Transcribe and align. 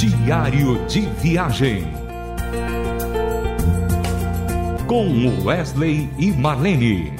Diário 0.00 0.86
de 0.86 1.02
Viagem. 1.02 1.86
Com 4.86 5.44
Wesley 5.44 6.08
e 6.18 6.32
Marlene. 6.32 7.12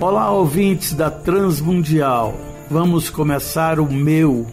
Olá, 0.00 0.32
ouvintes 0.32 0.94
da 0.94 1.12
Transmundial. 1.12 2.34
Vamos 2.68 3.08
começar 3.08 3.78
o 3.78 3.88
meu, 3.88 4.48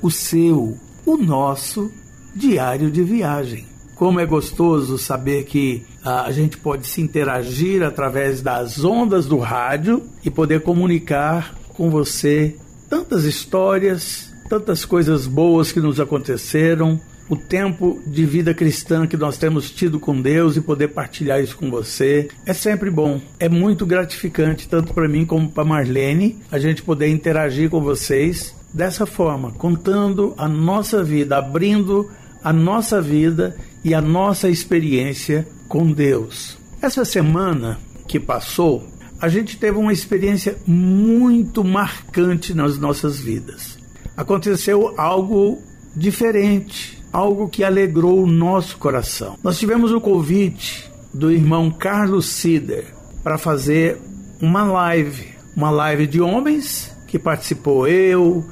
o 0.00 0.10
seu, 0.10 0.74
o 1.04 1.18
nosso 1.18 1.92
diário 2.34 2.90
de 2.90 3.04
viagem. 3.04 3.66
Como 4.00 4.18
é 4.18 4.24
gostoso 4.24 4.96
saber 4.96 5.44
que 5.44 5.84
ah, 6.02 6.22
a 6.22 6.32
gente 6.32 6.56
pode 6.56 6.86
se 6.86 7.02
interagir 7.02 7.82
através 7.82 8.40
das 8.40 8.82
ondas 8.82 9.26
do 9.26 9.36
rádio 9.36 10.02
e 10.24 10.30
poder 10.30 10.62
comunicar 10.62 11.54
com 11.74 11.90
você 11.90 12.56
tantas 12.88 13.24
histórias, 13.24 14.32
tantas 14.48 14.86
coisas 14.86 15.26
boas 15.26 15.70
que 15.70 15.80
nos 15.80 16.00
aconteceram, 16.00 16.98
o 17.28 17.36
tempo 17.36 18.00
de 18.06 18.24
vida 18.24 18.54
cristã 18.54 19.06
que 19.06 19.18
nós 19.18 19.36
temos 19.36 19.70
tido 19.70 20.00
com 20.00 20.18
Deus 20.18 20.56
e 20.56 20.62
poder 20.62 20.88
partilhar 20.88 21.38
isso 21.38 21.58
com 21.58 21.70
você. 21.70 22.30
É 22.46 22.54
sempre 22.54 22.90
bom, 22.90 23.20
é 23.38 23.50
muito 23.50 23.84
gratificante, 23.84 24.66
tanto 24.66 24.94
para 24.94 25.10
mim 25.10 25.26
como 25.26 25.46
para 25.46 25.62
Marlene, 25.62 26.38
a 26.50 26.58
gente 26.58 26.82
poder 26.82 27.08
interagir 27.08 27.68
com 27.68 27.82
vocês 27.82 28.56
dessa 28.72 29.04
forma, 29.04 29.52
contando 29.52 30.32
a 30.38 30.48
nossa 30.48 31.04
vida, 31.04 31.36
abrindo 31.36 32.10
a 32.42 32.50
nossa 32.50 33.02
vida 33.02 33.54
e 33.84 33.94
a 33.94 34.00
nossa 34.00 34.48
experiência 34.48 35.46
com 35.68 35.90
Deus. 35.90 36.58
Essa 36.82 37.04
semana 37.04 37.78
que 38.06 38.18
passou, 38.18 38.86
a 39.20 39.28
gente 39.28 39.56
teve 39.56 39.78
uma 39.78 39.92
experiência 39.92 40.56
muito 40.66 41.62
marcante 41.62 42.54
nas 42.54 42.78
nossas 42.78 43.20
vidas. 43.20 43.78
Aconteceu 44.16 44.94
algo 44.98 45.62
diferente, 45.94 47.02
algo 47.12 47.48
que 47.48 47.64
alegrou 47.64 48.22
o 48.22 48.26
nosso 48.26 48.78
coração. 48.78 49.38
Nós 49.42 49.58
tivemos 49.58 49.92
o 49.92 50.00
convite 50.00 50.90
do 51.12 51.30
irmão 51.30 51.70
Carlos 51.70 52.26
Sider 52.26 52.94
para 53.22 53.36
fazer 53.36 53.98
uma 54.40 54.64
live, 54.64 55.28
uma 55.54 55.70
live 55.70 56.06
de 56.06 56.20
homens 56.20 56.96
que 57.06 57.18
participou 57.18 57.86
eu, 57.86 58.44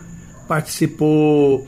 participou 0.46 1.66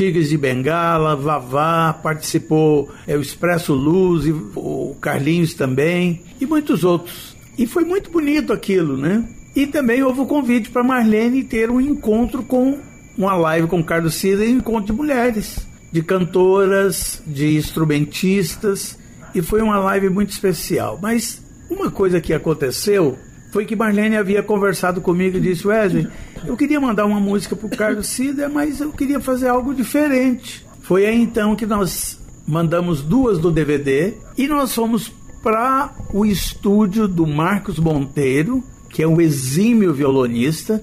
Tigres 0.00 0.30
de 0.30 0.38
Bengala, 0.38 1.14
Vavá, 1.14 1.92
participou 1.92 2.90
é, 3.06 3.18
o 3.18 3.20
Expresso 3.20 3.74
Luz, 3.74 4.24
e 4.24 4.32
o 4.32 4.96
Carlinhos 4.98 5.52
também, 5.52 6.22
e 6.40 6.46
muitos 6.46 6.84
outros. 6.84 7.36
E 7.58 7.66
foi 7.66 7.84
muito 7.84 8.10
bonito 8.10 8.50
aquilo, 8.50 8.96
né? 8.96 9.22
E 9.54 9.66
também 9.66 10.02
houve 10.02 10.20
o 10.20 10.24
convite 10.24 10.70
para 10.70 10.82
Marlene 10.82 11.44
ter 11.44 11.70
um 11.70 11.78
encontro 11.78 12.42
com 12.42 12.78
uma 13.14 13.34
live 13.34 13.66
com 13.66 13.84
Carlos 13.84 14.14
Cida 14.14 14.42
um 14.42 14.48
encontro 14.48 14.86
de 14.86 14.92
mulheres, 14.94 15.68
de 15.92 16.02
cantoras, 16.02 17.22
de 17.26 17.58
instrumentistas, 17.58 18.98
e 19.34 19.42
foi 19.42 19.60
uma 19.60 19.78
live 19.80 20.08
muito 20.08 20.30
especial. 20.30 20.98
Mas 21.02 21.42
uma 21.68 21.90
coisa 21.90 22.22
que 22.22 22.32
aconteceu 22.32 23.18
foi 23.52 23.66
que 23.66 23.76
Marlene 23.76 24.16
havia 24.16 24.42
conversado 24.42 25.02
comigo 25.02 25.36
e 25.36 25.40
disse: 25.40 25.66
Wesley, 25.66 26.08
eu 26.44 26.56
queria 26.56 26.80
mandar 26.80 27.06
uma 27.06 27.20
música 27.20 27.54
para 27.54 27.66
o 27.66 27.70
Carlos 27.70 28.06
Cida, 28.06 28.48
mas 28.48 28.80
eu 28.80 28.92
queria 28.92 29.20
fazer 29.20 29.48
algo 29.48 29.74
diferente. 29.74 30.66
Foi 30.82 31.06
aí 31.06 31.20
então 31.20 31.54
que 31.54 31.66
nós 31.66 32.18
mandamos 32.46 33.02
duas 33.02 33.38
do 33.38 33.50
DVD 33.50 34.14
e 34.36 34.48
nós 34.48 34.74
fomos 34.74 35.12
para 35.42 35.94
o 36.12 36.26
estúdio 36.26 37.06
do 37.06 37.26
Marcos 37.26 37.78
Monteiro, 37.78 38.62
que 38.88 39.02
é 39.02 39.08
um 39.08 39.20
exímio 39.20 39.94
violonista, 39.94 40.82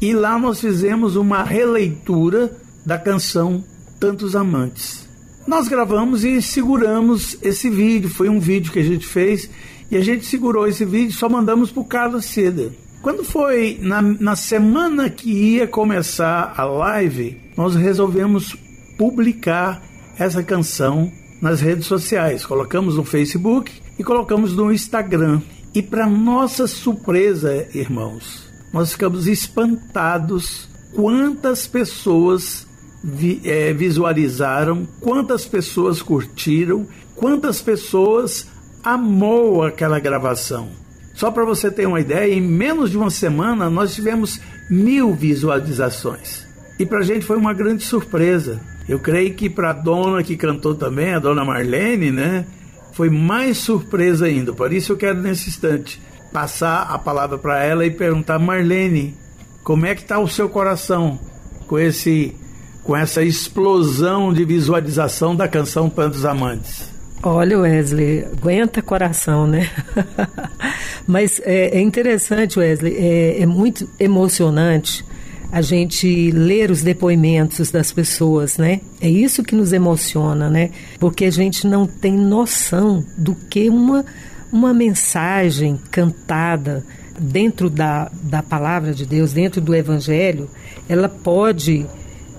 e 0.00 0.12
lá 0.12 0.38
nós 0.38 0.60
fizemos 0.60 1.16
uma 1.16 1.42
releitura 1.42 2.56
da 2.84 2.98
canção 2.98 3.64
Tantos 3.98 4.36
Amantes. 4.36 5.08
Nós 5.46 5.68
gravamos 5.68 6.24
e 6.24 6.40
seguramos 6.40 7.36
esse 7.42 7.68
vídeo, 7.68 8.08
foi 8.08 8.28
um 8.28 8.38
vídeo 8.38 8.72
que 8.72 8.78
a 8.78 8.84
gente 8.84 9.06
fez 9.06 9.50
e 9.90 9.96
a 9.96 10.00
gente 10.00 10.24
segurou 10.24 10.68
esse 10.68 10.84
vídeo 10.84 11.12
só 11.12 11.28
mandamos 11.28 11.72
para 11.72 11.80
o 11.80 11.84
Carlos 11.84 12.26
Cida. 12.26 12.72
Quando 13.02 13.24
foi 13.24 13.78
na, 13.80 14.02
na 14.02 14.36
semana 14.36 15.08
que 15.08 15.30
ia 15.30 15.66
começar 15.66 16.52
a 16.54 16.64
live, 16.64 17.40
nós 17.56 17.74
resolvemos 17.74 18.54
publicar 18.98 19.82
essa 20.18 20.42
canção 20.42 21.10
nas 21.40 21.62
redes 21.62 21.86
sociais. 21.86 22.44
Colocamos 22.44 22.96
no 22.96 23.04
Facebook 23.04 23.72
e 23.98 24.04
colocamos 24.04 24.54
no 24.54 24.70
Instagram. 24.70 25.40
E 25.74 25.80
para 25.80 26.06
nossa 26.06 26.66
surpresa, 26.66 27.66
irmãos, 27.72 28.50
nós 28.70 28.92
ficamos 28.92 29.26
espantados 29.26 30.68
quantas 30.94 31.66
pessoas 31.66 32.66
vi, 33.02 33.40
é, 33.44 33.72
visualizaram, 33.72 34.86
quantas 35.00 35.46
pessoas 35.46 36.02
curtiram, 36.02 36.86
quantas 37.16 37.62
pessoas 37.62 38.46
amou 38.82 39.62
aquela 39.62 39.98
gravação. 39.98 40.79
Só 41.20 41.30
para 41.30 41.44
você 41.44 41.70
ter 41.70 41.86
uma 41.86 42.00
ideia, 42.00 42.32
em 42.32 42.40
menos 42.40 42.90
de 42.90 42.96
uma 42.96 43.10
semana 43.10 43.68
nós 43.68 43.94
tivemos 43.94 44.40
mil 44.70 45.12
visualizações. 45.12 46.46
E 46.78 46.86
para 46.86 47.00
a 47.00 47.02
gente 47.02 47.26
foi 47.26 47.36
uma 47.36 47.52
grande 47.52 47.84
surpresa. 47.84 48.58
Eu 48.88 48.98
creio 48.98 49.34
que 49.34 49.50
para 49.50 49.68
a 49.68 49.74
dona 49.74 50.22
que 50.22 50.34
cantou 50.34 50.74
também, 50.74 51.12
a 51.12 51.18
dona 51.18 51.44
Marlene, 51.44 52.10
né? 52.10 52.46
Foi 52.94 53.10
mais 53.10 53.58
surpresa 53.58 54.24
ainda. 54.24 54.54
Por 54.54 54.72
isso 54.72 54.92
eu 54.92 54.96
quero 54.96 55.20
nesse 55.20 55.50
instante 55.50 56.00
passar 56.32 56.84
a 56.84 56.98
palavra 56.98 57.36
para 57.36 57.62
ela 57.62 57.84
e 57.84 57.90
perguntar, 57.90 58.38
Marlene, 58.38 59.14
como 59.62 59.84
é 59.84 59.94
que 59.94 60.00
está 60.00 60.18
o 60.18 60.26
seu 60.26 60.48
coração 60.48 61.20
com 61.66 61.78
esse 61.78 62.34
com 62.82 62.96
essa 62.96 63.22
explosão 63.22 64.32
de 64.32 64.42
visualização 64.46 65.36
da 65.36 65.46
canção 65.46 65.90
Tantos 65.90 66.24
Amantes? 66.24 66.88
Olha, 67.22 67.58
Wesley, 67.58 68.24
aguenta 68.24 68.80
coração, 68.80 69.46
né? 69.46 69.68
Mas 71.10 71.40
é, 71.44 71.76
é, 71.76 71.80
interessante, 71.80 72.56
Wesley, 72.56 72.96
é, 72.96 73.42
é 73.42 73.46
muito 73.46 73.90
emocionante 73.98 75.04
a 75.50 75.60
gente 75.60 76.30
ler 76.30 76.70
os 76.70 76.82
depoimentos 76.82 77.72
das 77.72 77.92
pessoas, 77.92 78.56
né? 78.56 78.80
É 79.00 79.10
isso 79.10 79.42
que 79.42 79.56
nos 79.56 79.72
emociona, 79.72 80.48
né? 80.48 80.70
Porque 81.00 81.24
a 81.24 81.30
gente 81.30 81.66
não 81.66 81.84
tem 81.84 82.16
noção 82.16 83.04
do 83.18 83.34
que 83.34 83.68
uma, 83.68 84.04
uma 84.52 84.72
mensagem 84.72 85.80
cantada 85.90 86.84
dentro 87.18 87.68
da, 87.68 88.08
da 88.22 88.40
palavra 88.40 88.94
de 88.94 89.04
Deus, 89.04 89.32
dentro 89.32 89.60
do 89.60 89.74
Evangelho, 89.74 90.48
ela 90.88 91.08
pode 91.08 91.86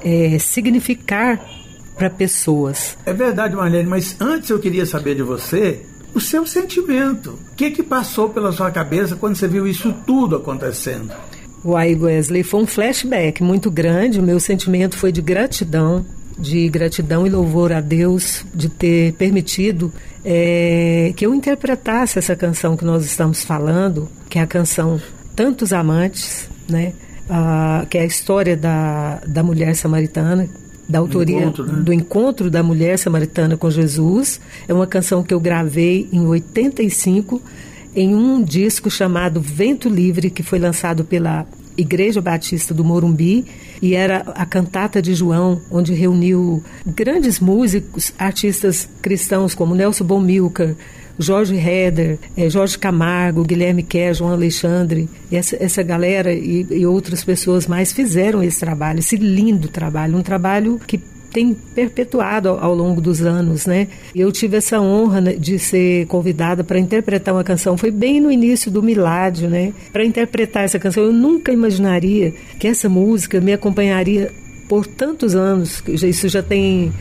é, 0.01 0.39
significar 0.39 1.45
para 1.97 2.09
pessoas. 2.09 2.97
É 3.05 3.11
verdade, 3.11 3.53
Marlene, 3.53 3.89
mas 3.89 4.15
antes 4.17 4.49
eu 4.49 4.59
queria 4.59 4.85
saber 4.85 5.15
de 5.15 5.23
você 5.23 5.90
o 6.13 6.19
seu 6.19 6.45
sentimento. 6.45 7.39
O 7.51 7.55
que, 7.55 7.71
que 7.71 7.83
passou 7.83 8.29
pela 8.29 8.51
sua 8.51 8.71
cabeça 8.71 9.15
quando 9.15 9.35
você 9.35 9.47
viu 9.47 9.67
isso 9.67 9.93
tudo 10.05 10.35
acontecendo? 10.35 11.11
Uai, 11.63 11.95
Wesley, 11.95 12.43
foi 12.43 12.61
um 12.61 12.67
flashback 12.67 13.43
muito 13.43 13.69
grande. 13.69 14.19
O 14.19 14.23
meu 14.23 14.39
sentimento 14.39 14.97
foi 14.97 15.11
de 15.11 15.21
gratidão, 15.21 16.05
de 16.37 16.67
gratidão 16.69 17.25
e 17.27 17.29
louvor 17.29 17.71
a 17.71 17.79
Deus 17.79 18.43
de 18.53 18.67
ter 18.67 19.13
permitido 19.13 19.93
é, 20.25 21.13
que 21.15 21.25
eu 21.25 21.35
interpretasse 21.35 22.17
essa 22.17 22.35
canção 22.35 22.75
que 22.75 22.83
nós 22.83 23.05
estamos 23.05 23.43
falando, 23.43 24.09
que 24.29 24.39
é 24.39 24.41
a 24.41 24.47
canção 24.47 24.99
Tantos 25.35 25.71
Amantes, 25.71 26.49
né? 26.67 26.93
Ah, 27.29 27.85
que 27.89 27.97
é 27.97 28.01
a 28.01 28.05
história 28.05 28.57
da, 28.57 29.21
da 29.25 29.43
mulher 29.43 29.75
samaritana, 29.75 30.49
da 30.87 30.99
autoria 30.99 31.41
do 31.41 31.43
encontro, 31.43 31.65
né? 31.65 31.83
do 31.83 31.93
encontro 31.93 32.51
da 32.51 32.63
mulher 32.63 32.97
samaritana 32.97 33.57
com 33.57 33.69
Jesus. 33.69 34.39
É 34.67 34.73
uma 34.73 34.87
canção 34.87 35.23
que 35.23 35.33
eu 35.33 35.39
gravei 35.39 36.07
em 36.11 36.25
85 36.25 37.41
em 37.95 38.15
um 38.15 38.41
disco 38.41 38.89
chamado 38.89 39.41
Vento 39.41 39.89
Livre, 39.89 40.29
que 40.29 40.43
foi 40.43 40.59
lançado 40.59 41.03
pela 41.03 41.45
Igreja 41.77 42.21
Batista 42.21 42.73
do 42.73 42.83
Morumbi, 42.83 43.45
e 43.81 43.95
era 43.95 44.19
a 44.35 44.45
cantata 44.45 45.01
de 45.01 45.13
João, 45.13 45.61
onde 45.69 45.93
reuniu 45.93 46.63
grandes 46.85 47.39
músicos, 47.39 48.13
artistas 48.17 48.87
cristãos 49.01 49.55
como 49.55 49.75
Nelson 49.75 50.05
Bomilcar, 50.05 50.75
Jorge 51.17 51.55
Heder, 51.55 52.17
eh, 52.35 52.49
Jorge 52.49 52.77
Camargo, 52.77 53.43
Guilherme 53.43 53.83
Kerr, 53.83 54.13
João 54.13 54.31
Alexandre, 54.31 55.09
essa, 55.31 55.57
essa 55.63 55.83
galera 55.83 56.33
e, 56.33 56.65
e 56.69 56.85
outras 56.85 57.23
pessoas 57.23 57.67
mais 57.67 57.91
fizeram 57.91 58.41
esse 58.43 58.59
trabalho, 58.59 58.99
esse 58.99 59.15
lindo 59.15 59.67
trabalho, 59.67 60.17
um 60.17 60.21
trabalho 60.21 60.79
que 60.85 60.99
tem 61.31 61.53
perpetuado 61.53 62.49
ao, 62.49 62.63
ao, 62.63 62.75
longo 62.75 63.01
dos 63.01 63.21
anos, 63.21 63.65
né? 63.65 63.87
Eu 64.13 64.31
tive 64.31 64.57
essa 64.57 64.79
honra 64.81 65.21
né, 65.21 65.33
de 65.33 65.57
ser 65.57 66.05
convidada 66.07 66.63
para 66.63 66.77
interpretar 66.77 67.33
uma 67.33 67.43
canção. 67.43 67.77
Foi 67.77 67.89
bem 67.89 68.19
no 68.19 68.29
início 68.29 68.69
do 68.69 68.83
Miládio, 68.83 69.49
né? 69.49 69.73
Para 69.93 70.03
interpretar 70.03 70.63
essa 70.63 70.77
canção, 70.77 71.03
eu 71.03 71.13
nunca 71.13 71.51
imaginaria 71.51 72.33
que 72.59 72.67
essa 72.67 72.89
música 72.89 73.39
me 73.39 73.53
acompanharia 73.53 74.31
por 74.67 74.85
tantos 74.85 75.35
anos. 75.35 75.81
Isso 75.87 76.27
já 76.27 76.43
tem 76.43 76.91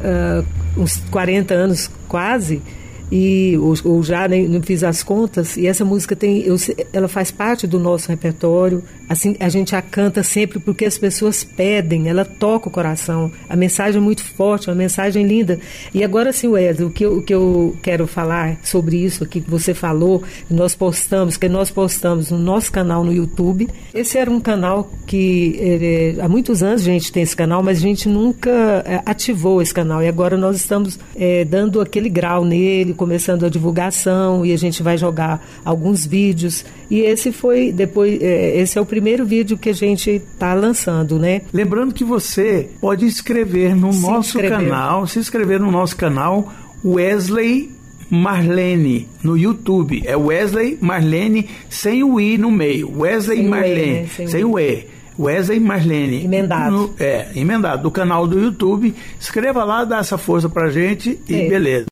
uh, 0.00 0.44
uns 0.80 0.96
40 1.10 1.54
anos 1.54 1.90
quase 2.08 2.62
e 3.10 3.56
ou, 3.58 3.74
ou 3.84 4.02
já 4.02 4.26
nem, 4.26 4.48
não 4.48 4.62
fiz 4.62 4.82
as 4.82 5.02
contas 5.02 5.56
e 5.56 5.66
essa 5.66 5.84
música 5.84 6.16
tem 6.16 6.42
eu, 6.42 6.56
ela 6.92 7.08
faz 7.08 7.30
parte 7.30 7.66
do 7.66 7.78
nosso 7.78 8.08
repertório. 8.08 8.82
Assim 9.08 9.36
a 9.38 9.48
gente 9.48 9.76
a 9.76 9.82
canta 9.82 10.22
sempre 10.22 10.58
porque 10.58 10.84
as 10.84 10.96
pessoas 10.96 11.44
pedem 11.44 12.08
ela 12.08 12.24
toca 12.24 12.68
o 12.68 12.70
coração. 12.70 13.30
A 13.48 13.56
mensagem 13.56 14.00
é 14.00 14.04
muito 14.04 14.24
forte 14.24 14.68
uma 14.68 14.74
mensagem 14.74 15.26
linda. 15.26 15.58
E 15.92 16.02
agora 16.02 16.32
sim 16.32 16.48
Wesley 16.48 16.86
o 16.86 16.90
que 16.90 17.04
eu, 17.04 17.18
o 17.18 17.22
que 17.22 17.34
eu 17.34 17.76
quero 17.82 18.06
falar 18.06 18.58
sobre 18.62 18.96
isso 18.96 19.24
aqui 19.24 19.40
que 19.40 19.50
você 19.50 19.74
falou 19.74 20.22
nós 20.48 20.74
postamos 20.74 21.36
que 21.36 21.48
nós 21.48 21.70
postamos 21.70 22.30
no 22.30 22.38
nosso 22.38 22.72
canal 22.72 23.04
no 23.04 23.12
YouTube. 23.12 23.68
Esse 23.92 24.18
era 24.18 24.30
um 24.30 24.40
canal 24.40 24.90
que 25.14 26.16
há 26.20 26.28
muitos 26.28 26.62
anos 26.62 26.82
a 26.82 26.84
gente 26.84 27.12
tem 27.12 27.22
esse 27.22 27.36
canal 27.36 27.62
mas 27.62 27.78
a 27.78 27.80
gente 27.80 28.08
nunca 28.08 28.50
é, 28.84 29.00
ativou 29.06 29.62
esse 29.62 29.72
canal 29.72 30.02
e 30.02 30.08
agora 30.08 30.36
nós 30.36 30.56
estamos 30.56 30.98
é, 31.14 31.44
dando 31.44 31.80
aquele 31.80 32.08
grau 32.08 32.44
nele 32.44 32.92
começando 32.94 33.46
a 33.46 33.48
divulgação 33.48 34.44
e 34.44 34.52
a 34.52 34.58
gente 34.58 34.82
vai 34.82 34.98
jogar 34.98 35.44
alguns 35.64 36.04
vídeos. 36.04 36.64
E 36.90 37.00
esse 37.00 37.30
foi 37.30 37.70
depois, 37.72 38.20
é, 38.20 38.58
esse 38.60 38.76
é 38.76 38.80
o 38.80 38.86
primeiro 38.86 39.24
vídeo 39.24 39.56
que 39.56 39.70
a 39.70 39.72
gente 39.72 40.10
está 40.10 40.52
lançando, 40.52 41.18
né? 41.18 41.42
Lembrando 41.52 41.94
que 41.94 42.04
você 42.04 42.70
pode 42.80 43.04
inscrever 43.04 43.76
no 43.76 43.92
Se 43.92 44.02
nosso 44.02 44.38
inscrever. 44.38 44.58
canal, 44.58 45.06
se 45.06 45.18
inscrever 45.18 45.60
no 45.60 45.70
nosso 45.70 45.96
canal 45.96 46.52
Wesley 46.84 47.70
Marlene 48.10 49.08
no 49.22 49.36
YouTube. 49.36 50.02
É 50.04 50.16
Wesley 50.16 50.76
Marlene 50.80 51.48
sem 51.68 52.02
o 52.02 52.20
i 52.20 52.36
no 52.36 52.50
meio. 52.50 52.90
Wesley 53.00 53.38
Sem 53.38 53.44
o 53.44 53.46
E, 53.46 53.50
Marlene 53.50 53.92
né? 53.92 54.06
Sem 54.08 54.26
sem 54.26 54.44
o 54.44 54.58
e. 54.58 54.86
Wesley 55.18 55.60
Marlene. 55.60 56.24
Emendado. 56.24 56.70
No- 56.76 56.94
é, 56.98 57.28
emendado. 57.36 57.82
Do 57.82 57.90
canal 57.90 58.26
do 58.26 58.38
YouTube. 58.38 58.94
Escreva 59.20 59.64
lá, 59.64 59.84
dá 59.84 59.98
essa 59.98 60.18
força 60.18 60.48
pra 60.48 60.70
gente 60.70 61.18
e 61.28 61.34
É. 61.34 61.48
beleza. 61.48 61.86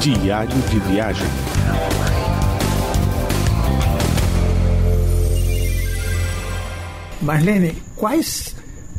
Diário 0.00 0.56
de 0.70 0.78
viagem. 0.80 1.26
Marlene, 7.22 7.74
quais 7.96 8.54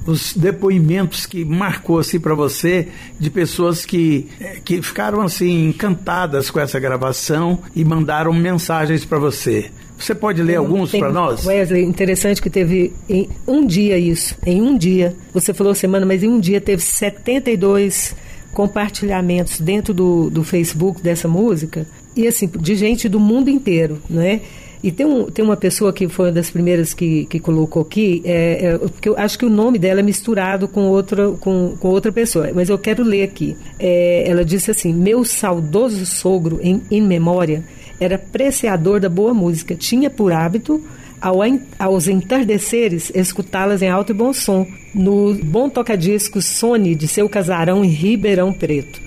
os 0.06 0.34
depoimentos 0.34 1.26
que 1.26 1.44
marcou 1.46 2.00
assim 2.00 2.20
para 2.20 2.34
você 2.34 2.88
de 3.20 3.30
pessoas 3.30 3.86
que, 3.86 4.28
eh, 4.40 4.60
que 4.64 4.82
ficaram 4.82 5.22
assim 5.22 5.68
encantadas 5.68 6.50
com 6.50 6.60
essa 6.60 6.80
gravação 6.80 7.60
e 7.76 7.84
mandaram 7.86 8.34
mensagens 8.34 9.06
para 9.06 9.20
você? 9.20 9.70
Você 9.98 10.14
pode 10.14 10.42
ler 10.44 10.56
alguns 10.56 10.92
para 10.92 11.12
nós? 11.12 11.46
Wesley, 11.46 11.84
interessante 11.84 12.42
que 12.42 12.50
teve 12.50 12.94
em 13.10 13.28
um 13.48 13.66
dia 13.66 13.98
isso, 13.98 14.36
em 14.46 14.62
um 14.62 14.78
dia. 14.78 15.16
Você 15.34 15.54
falou 15.54 15.74
semana, 15.74 16.06
mas 16.06 16.24
em 16.24 16.28
um 16.28 16.40
dia 16.40 16.62
teve 16.62 16.82
72 16.82 18.16
compartilhamentos 18.54 19.60
dentro 19.60 19.94
do, 19.94 20.30
do 20.30 20.44
Facebook 20.44 21.02
dessa 21.02 21.28
música. 21.28 21.88
E 22.16 22.28
assim, 22.28 22.50
de 22.60 22.76
gente 22.76 23.10
do 23.10 23.20
mundo 23.20 23.50
inteiro, 23.50 24.02
né? 24.10 24.42
E 24.82 24.92
tem, 24.92 25.06
um, 25.06 25.26
tem 25.26 25.44
uma 25.44 25.58
pessoa 25.58 25.92
que 25.92 26.08
foi 26.08 26.28
uma 26.28 26.32
das 26.32 26.52
primeiras 26.52 26.94
que, 26.94 27.26
que 27.26 27.40
colocou 27.40 27.82
aqui, 27.82 28.22
é, 28.24 28.66
é, 28.66 28.78
porque 28.78 29.10
eu 29.10 29.18
acho 29.18 29.38
que 29.38 29.46
o 29.46 29.50
nome 29.50 29.80
dela 29.80 30.02
é 30.02 30.04
misturado 30.04 30.68
com 30.68 30.88
outra, 30.88 31.32
com, 31.32 31.76
com 31.80 31.88
outra 31.88 32.12
pessoa, 32.12 32.52
mas 32.54 32.70
eu 32.70 32.78
quero 32.78 33.04
ler 33.04 33.24
aqui. 33.24 33.58
É, 33.80 34.24
ela 34.28 34.46
disse 34.46 34.70
assim: 34.70 34.94
Meu 34.94 35.24
saudoso 35.24 36.06
sogro, 36.06 36.60
em, 36.62 36.82
em 36.92 37.02
memória, 37.02 37.64
era 38.00 38.16
apreciador 38.16 39.00
da 39.00 39.10
boa 39.10 39.34
música, 39.34 39.76
tinha 39.76 40.10
por 40.10 40.32
hábito, 40.32 40.84
ao, 41.22 41.40
aos 41.80 42.08
entardeceres, 42.08 43.12
escutá-las 43.14 43.82
em 43.82 43.90
alto 43.90 44.12
e 44.12 44.16
bom 44.16 44.32
som, 44.34 44.68
no 44.94 45.34
bom 45.36 45.70
tocadiscos 45.70 46.46
Sony 46.46 46.96
de 46.96 47.08
seu 47.08 47.28
casarão 47.28 47.84
em 47.84 47.90
Ribeirão 47.90 48.54
Preto. 48.54 49.02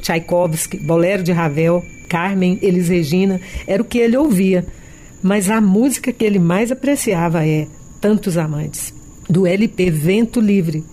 Tchaikovsky, 0.00 0.78
Bolero 0.78 1.22
de 1.22 1.32
Ravel, 1.32 1.84
Carmen, 2.08 2.58
Elis 2.60 2.88
Regina, 2.88 3.40
era 3.66 3.82
o 3.82 3.86
que 3.86 3.98
ele 3.98 4.16
ouvia. 4.16 4.66
Mas 5.22 5.50
a 5.50 5.60
música 5.60 6.12
que 6.12 6.24
ele 6.24 6.38
mais 6.38 6.70
apreciava 6.70 7.46
é 7.46 7.66
Tantos 8.00 8.36
Amantes, 8.36 8.92
do 9.28 9.46
LP 9.46 9.90
Vento 9.90 10.40
Livre. 10.40 10.84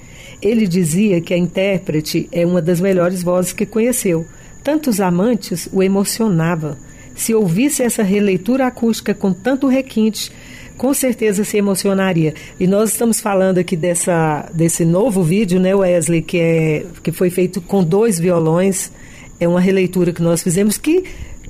Ele 0.41 0.67
dizia 0.67 1.19
que 1.19 1.33
a 1.33 1.37
intérprete 1.37 2.27
é 2.31 2.45
uma 2.45 2.61
das 2.61 2.79
melhores 2.79 3.23
vozes 3.23 3.53
que 3.53 3.65
conheceu. 3.65 4.25
Tantos 4.63 4.99
Amantes 4.99 5.67
o 5.71 5.81
emocionava. 5.81 6.77
Se 7.17 7.33
ouvisse 7.33 7.83
essa 7.83 8.01
releitura 8.03 8.67
acústica 8.67 9.13
com 9.13 9.33
tanto 9.33 9.67
requinte, 9.67 10.31
com 10.77 10.93
certeza 10.93 11.43
se 11.43 11.57
emocionaria. 11.57 12.33
E 12.59 12.67
nós 12.67 12.91
estamos 12.91 13.19
falando 13.19 13.57
aqui 13.57 13.75
dessa, 13.75 14.47
desse 14.53 14.85
novo 14.85 15.23
vídeo, 15.23 15.59
né, 15.59 15.73
Wesley, 15.75 16.21
que, 16.21 16.37
é, 16.37 16.85
que 17.03 17.11
foi 17.11 17.29
feito 17.31 17.59
com 17.59 17.83
dois 17.83 18.19
violões. 18.19 18.91
É 19.39 19.47
uma 19.47 19.59
releitura 19.59 20.13
que 20.13 20.21
nós 20.21 20.41
fizemos 20.43 20.77
que, 20.77 21.03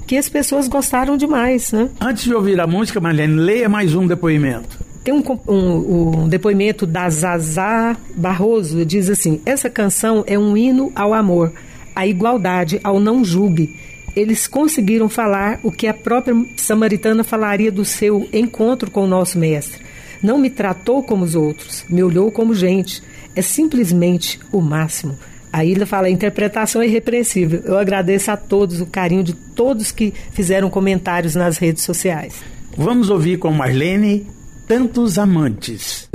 que 0.07 0.15
as 0.17 0.29
pessoas 0.29 0.67
gostaram 0.69 1.17
demais, 1.17 1.71
né? 1.73 1.89
Antes 1.99 2.23
de 2.23 2.33
ouvir 2.33 2.59
a 2.59 2.65
música, 2.65 2.99
Marlene, 3.01 3.35
leia 3.35 3.67
mais 3.67 3.93
um 3.93 4.07
depoimento. 4.07 4.79
Tem 5.03 5.13
um, 5.13 5.23
um- 5.47 6.23
um 6.23 6.27
depoimento 6.29 6.85
da 6.85 7.09
Zazá 7.09 7.95
Barroso, 8.15 8.85
diz 8.85 9.09
assim: 9.09 9.41
essa 9.45 9.69
canção 9.69 10.23
é 10.27 10.37
um 10.39 10.55
hino 10.57 10.91
ao 10.95 11.13
amor, 11.13 11.51
à 11.95 12.05
igualdade, 12.07 12.79
ao 12.83 12.99
não 12.99 13.23
julgue. 13.23 13.75
Eles 14.17 14.47
conseguiram 14.47 15.07
falar 15.07 15.59
o 15.61 15.71
que 15.71 15.85
a 15.85 15.93
própria 15.93 16.35
samaritana 16.55 17.23
falaria 17.23 17.71
do 17.71 17.85
seu 17.85 18.27
encontro 18.33 18.89
com 18.89 19.03
o 19.03 19.07
nosso 19.07 19.37
mestre. 19.37 19.79
Não 20.23 20.39
me 20.39 20.49
tratou 20.49 21.03
como 21.03 21.23
os 21.23 21.35
outros, 21.35 21.85
me 21.87 22.01
olhou 22.01 22.31
como 22.31 22.55
gente. 22.55 23.03
É 23.35 23.43
simplesmente 23.43 24.39
o 24.51 24.59
máximo. 24.59 25.15
A 25.53 25.63
Ilha 25.63 25.85
fala, 25.85 26.07
a 26.07 26.09
interpretação 26.09 26.81
é 26.81 26.87
irrepreensível. 26.87 27.61
Eu 27.63 27.77
agradeço 27.77 28.31
a 28.31 28.35
todos 28.35 28.81
o 28.81 28.87
carinho 28.87 29.23
de 29.23 29.33
todos 29.33 29.91
que 29.91 30.11
fizeram 30.31 30.67
comentários 30.67 31.35
nas 31.35 31.59
redes 31.59 31.83
sociais. 31.83 32.41
Vamos 32.75 33.11
ouvir 33.11 33.37
com 33.37 33.51
Marlene 33.51 34.25
Tantos 34.67 35.19
Amantes. 35.19 36.06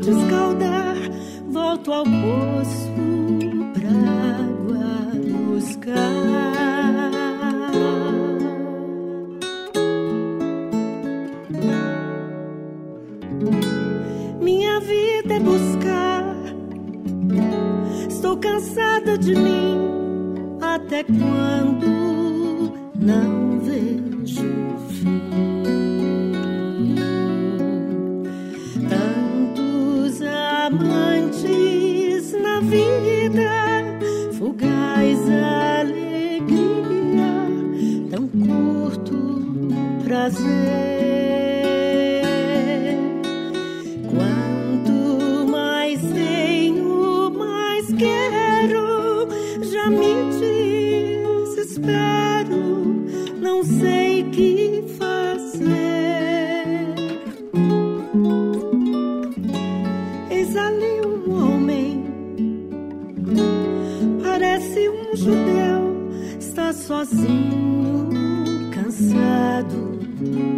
De 0.00 0.10
escaldar, 0.10 0.96
volto 1.50 1.92
ao 1.92 2.04
poço 2.04 2.92
pra 3.74 3.90
água 4.38 5.12
buscar. 5.50 5.98
Minha 14.40 14.80
vida 14.80 15.34
é 15.34 15.40
buscar, 15.40 16.36
estou 18.08 18.36
cansada 18.36 19.18
de 19.18 19.34
mim, 19.34 19.76
até 20.60 21.02
quando 21.02 21.97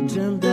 de 0.06 0.20
andar. 0.20 0.50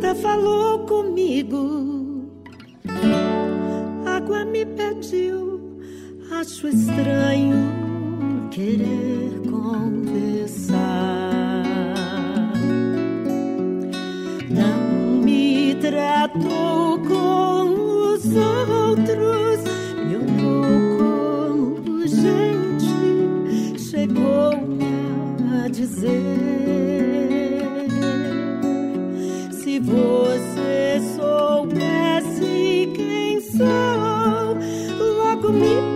Tá 0.00 0.14
falou 0.14 0.80
comigo, 0.86 2.30
água 4.06 4.44
me 4.44 4.64
pediu, 4.64 5.80
acho 6.30 6.68
estranho 6.68 7.56
querer 8.50 9.40
conversar. 9.50 11.05
comigo. 35.46 35.95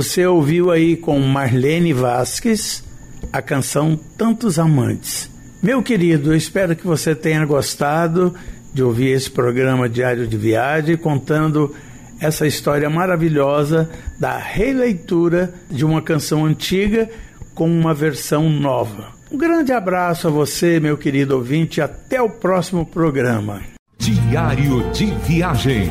Você 0.00 0.26
ouviu 0.26 0.70
aí 0.70 0.96
com 0.96 1.20
Marlene 1.20 1.92
Vasques 1.92 2.82
a 3.30 3.42
canção 3.42 4.00
Tantos 4.16 4.58
Amantes. 4.58 5.30
Meu 5.62 5.82
querido, 5.82 6.34
espero 6.34 6.74
que 6.74 6.86
você 6.86 7.14
tenha 7.14 7.44
gostado 7.44 8.34
de 8.72 8.82
ouvir 8.82 9.08
esse 9.08 9.30
programa 9.30 9.90
Diário 9.90 10.26
de 10.26 10.38
Viagem 10.38 10.96
contando 10.96 11.76
essa 12.18 12.46
história 12.46 12.88
maravilhosa 12.88 13.90
da 14.18 14.38
releitura 14.38 15.52
de 15.70 15.84
uma 15.84 16.00
canção 16.00 16.46
antiga 16.46 17.06
com 17.54 17.70
uma 17.70 17.92
versão 17.92 18.48
nova. 18.48 19.08
Um 19.30 19.36
grande 19.36 19.70
abraço 19.70 20.28
a 20.28 20.30
você, 20.30 20.80
meu 20.80 20.96
querido 20.96 21.36
ouvinte, 21.36 21.78
até 21.82 22.22
o 22.22 22.30
próximo 22.30 22.86
programa. 22.86 23.60
Diário 23.98 24.90
de 24.92 25.04
Viagem. 25.26 25.90